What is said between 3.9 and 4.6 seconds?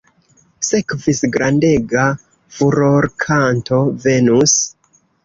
"Venus".